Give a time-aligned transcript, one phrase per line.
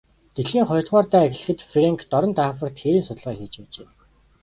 [0.35, 3.87] Дэлхийн хоёрдугаар дайн эхлэхэд Фрэнк дорнод Африкт хээрийн судалгаа хийж байжээ.